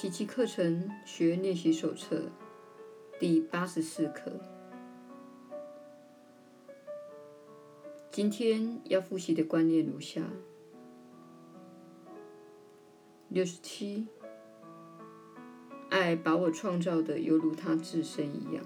[0.00, 2.22] 奇迹课程学练习手册
[3.18, 4.30] 第八十四课。
[8.12, 10.22] 今天要复习的观念如下：
[13.28, 14.06] 六十七，
[15.90, 18.64] 爱把我创造的犹如他自身一样。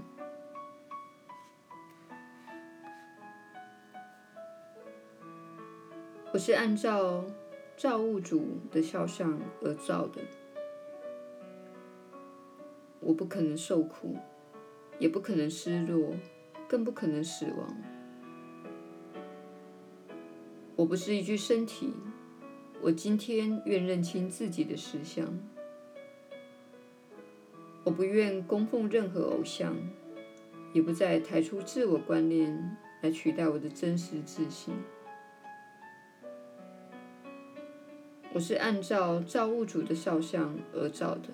[6.34, 7.24] 我是按照
[7.78, 10.20] 造物主的肖像而造的。
[13.02, 14.16] 我不可能受苦，
[14.98, 16.14] 也不可能失落，
[16.68, 17.76] 更不可能死亡。
[20.76, 21.92] 我不是一具身体。
[22.80, 25.38] 我今天愿认清自己的实相。
[27.84, 29.76] 我不愿供奉任何偶像，
[30.72, 34.74] 也不再抬出自我观念来取代我的真实自信。
[38.32, 41.28] 我是按照造物主的肖像而造的。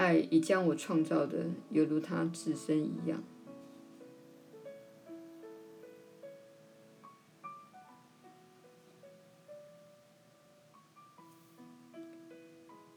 [0.00, 3.22] 爱已将我创造的犹如他自身一样。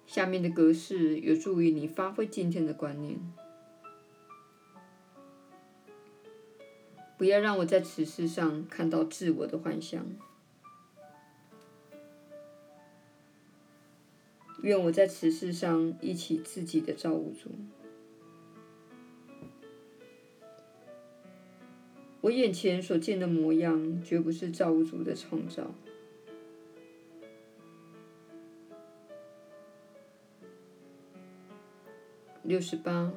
[0.06, 3.20] 下面的格式有助于你发挥今天的观念。
[7.17, 10.06] 不要让我在此事上看到自我的幻想。
[14.64, 17.52] 愿我在此世上忆起自己的造物主。
[22.22, 25.75] 我眼前所见的模样，绝不是造物主的创造。
[32.44, 33.11] 六十八，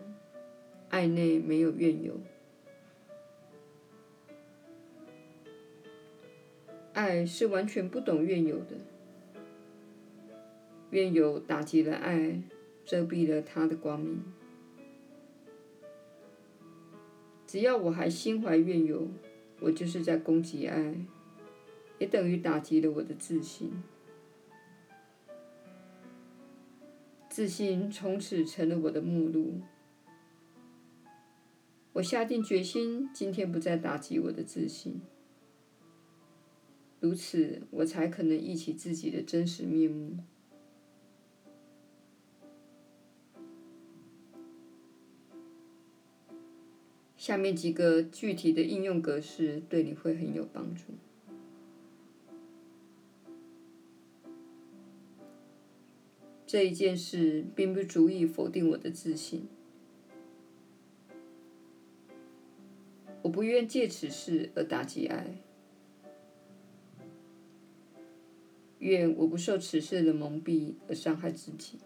[0.88, 2.18] 爱内没有怨尤。
[6.92, 8.95] 爱是完全不懂怨尤的。
[10.90, 12.42] 怨尤打击了爱，
[12.84, 14.22] 遮蔽了他的光明。
[17.46, 19.08] 只要我还心怀怨尤，
[19.60, 20.94] 我就是在攻击爱，
[21.98, 23.70] 也等于打击了我的自信。
[27.28, 29.60] 自信从此成了我的目录。
[31.92, 35.00] 我下定决心，今天不再打击我的自信。
[37.00, 40.18] 如此，我才可能忆起自己的真实面目。
[47.26, 50.84] 下面几个具体的应用格式对你会很有帮助。
[56.46, 59.48] 这一件事并不足以否定我的自信。
[63.22, 65.38] 我不愿借此事而打击爱。
[68.78, 71.80] 愿我不受此事的蒙蔽而伤害自己。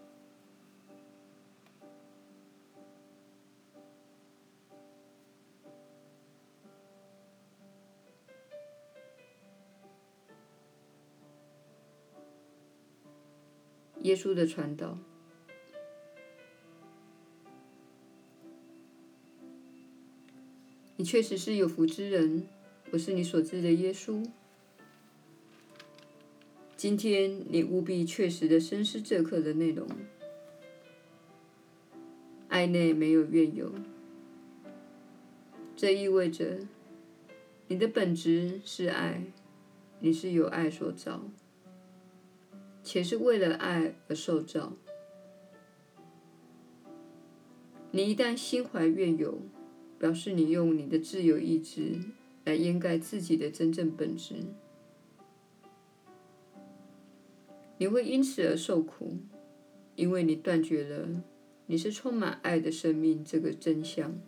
[14.03, 14.97] 耶稣的传道，
[20.95, 22.47] 你确实是有福之人。
[22.91, 24.27] 我是你所知的耶稣。
[26.75, 29.87] 今天你务必确实的深思这课的内容。
[32.49, 33.71] 爱内没有怨尤，
[35.75, 36.57] 这意味着
[37.67, 39.23] 你的本质是爱，
[39.99, 41.23] 你是由爱所造。
[42.83, 44.73] 且是为了爱而受造。
[47.91, 49.39] 你一旦心怀怨尤，
[49.99, 51.99] 表示你用你的自由意志
[52.45, 54.35] 来掩盖自己的真正本质。
[57.77, 59.17] 你会因此而受苦，
[59.95, 61.23] 因为你断绝了
[61.65, 64.19] 你是充满爱的生命这个真相。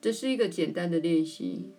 [0.00, 1.72] 这是一个简单的练习。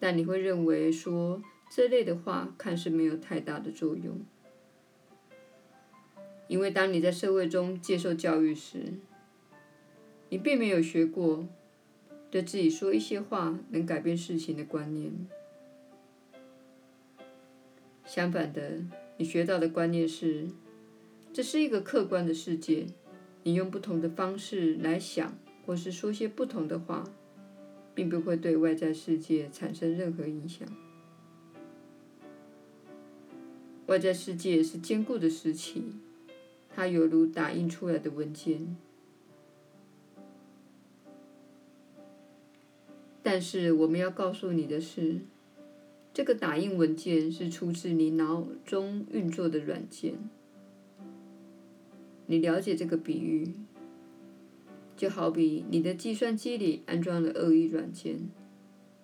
[0.00, 4.20] 但你会认为说这类的话看似没有太大的作用，
[6.46, 8.94] 因为当你在社会中接受教育时，
[10.28, 11.46] 你并没有学过
[12.30, 15.12] 对自己说一些话能改变事情的观念。
[18.04, 18.82] 相反的，
[19.18, 20.48] 你学到的观念是，
[21.32, 22.86] 这是一个客观的世界，
[23.42, 25.36] 你用不同的方式来想，
[25.66, 27.04] 或是说些不同的话。
[27.98, 30.68] 并不会对外在世界产生任何影响。
[33.86, 35.82] 外在世界是坚固的实体，
[36.72, 38.76] 它犹如打印出来的文件。
[43.20, 45.22] 但是我们要告诉你的是，
[46.14, 50.14] 这个打印文件是出自你脑中运作的软件。
[52.26, 53.54] 你了解这个比喻，
[54.98, 58.28] 就好比你的计算机里安装了恶意软件，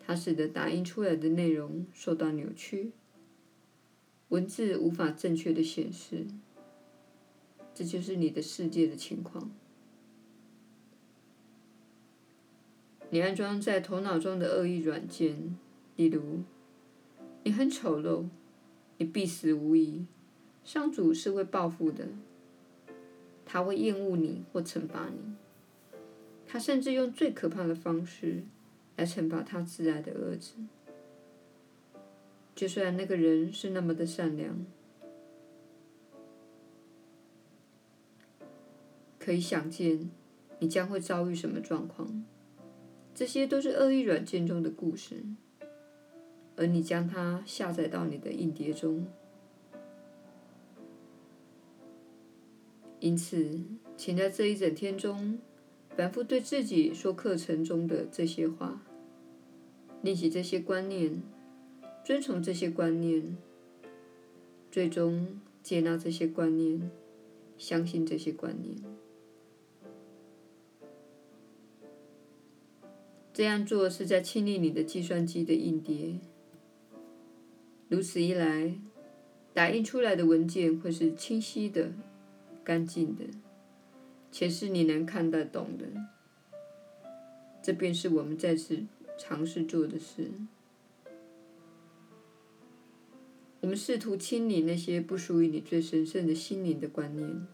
[0.00, 2.90] 它使得打印出来的内容受到扭曲，
[4.30, 6.26] 文字无法正确的显示。
[7.72, 9.52] 这就是你的世界的情况。
[13.10, 15.56] 你安装在头脑中的恶意软件，
[15.94, 16.42] 例如，
[17.44, 18.26] 你很丑陋，
[18.98, 20.06] 你必死无疑，
[20.64, 22.08] 上主是会报复的，
[23.46, 25.34] 他会厌恶你或惩罚你，
[26.54, 28.44] 他甚至用最可怕的方式
[28.96, 30.54] 来惩罚他挚爱的儿子，
[32.54, 34.64] 就算那个人是那么的善良。
[39.18, 40.12] 可以想见，
[40.60, 42.24] 你将会遭遇什么状况。
[43.12, 45.24] 这些都是恶意软件中的故事，
[46.54, 49.08] 而你将它下载到你的硬碟中。
[53.00, 53.60] 因此，
[53.96, 55.40] 请在这一整天中，
[55.96, 58.82] 反复对自己说课程中的这些话，
[60.02, 61.22] 练习这些观念，
[62.04, 63.36] 遵从这些观念，
[64.70, 66.90] 最终接纳这些观念，
[67.56, 68.76] 相信这些观念。
[73.32, 76.18] 这样做是在清理你的计算机的硬碟。
[77.88, 78.76] 如此一来，
[79.52, 81.92] 打印出来的文件会是清晰的、
[82.64, 83.24] 干净的，
[84.36, 85.86] 且是你能看得懂的。
[87.62, 88.84] 这便是我们在此
[89.16, 90.28] 尝试做的事。
[93.60, 97.46] 我们试图清理那些不属于你最神圣的心灵的观念。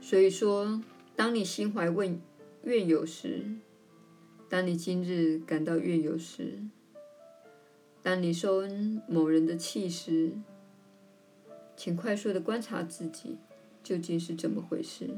[0.00, 0.82] 所以说，
[1.14, 2.20] 当你心怀问
[2.64, 3.44] 怨尤时，
[4.48, 6.58] 当你今日感到怨尤时，
[8.02, 10.32] 当你受恩某人的气时，
[11.76, 13.36] 请快速的观察自己
[13.82, 15.10] 究竟是怎么回事。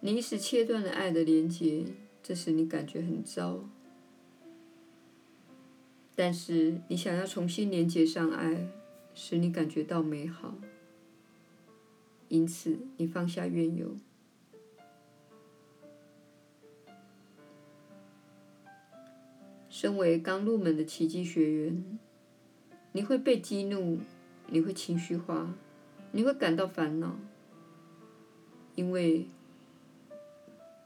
[0.00, 1.84] 你一时切断了爱的连接，
[2.22, 3.64] 这使你感觉很糟。
[6.14, 8.68] 但是你想要重新连接上爱，
[9.14, 10.54] 使你感觉到美好。
[12.28, 13.96] 因此，你放下怨尤。
[19.68, 21.98] 身为刚入门的奇迹学员，
[22.92, 23.98] 你会被激怒，
[24.48, 25.54] 你会情绪化，
[26.12, 27.18] 你会感到烦恼，
[28.74, 29.28] 因为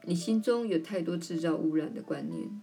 [0.03, 2.61] 你心中有太多制造污染的观念。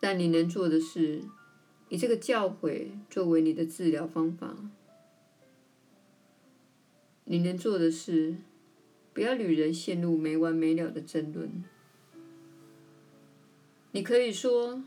[0.00, 1.24] 但你能做的是，
[1.88, 4.54] 以这个教诲作为你的治疗方法，
[7.24, 8.36] 你能做的是，
[9.14, 11.64] 不要与人陷入没完没了的争论。
[13.92, 14.82] 你可以说，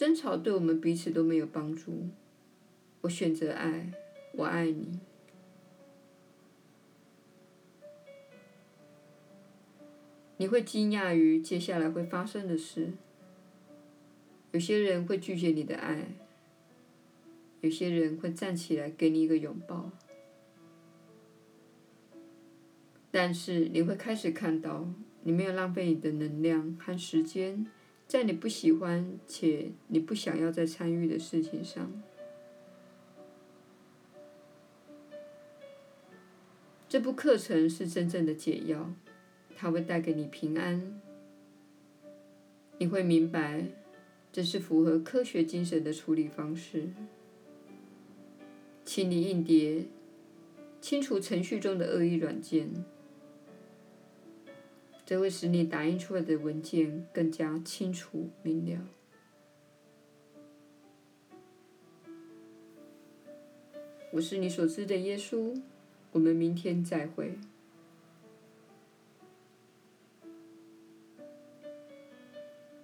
[0.00, 2.08] 争吵对我们彼此都没有帮助。
[3.02, 3.92] 我选择爱，
[4.32, 4.98] 我爱你。
[10.38, 12.94] 你会惊讶于接下来会发生的事。
[14.52, 16.06] 有些人会拒绝你的爱。
[17.60, 19.90] 有些人会站起来给你一个拥抱，
[23.10, 24.88] 但是你会开始看到，
[25.24, 27.66] 你没有浪费你的能量和时间
[28.10, 32.02] 在你不喜欢且你不想要再参与的事情上。
[36.88, 38.92] 这部课程是真正的解药，
[39.54, 41.00] 它会带给你平安。
[42.78, 43.66] 你会明白，
[44.32, 46.88] 这是符合科学精神的处理方式。
[48.84, 49.84] 清理硬碟，
[50.80, 52.84] 清除程序中的恶意软件，
[55.10, 58.86] 这会使你打印出来的文件更加清楚明了。
[64.12, 65.60] 我是你所知的耶稣，
[66.12, 67.36] 我们明天再会。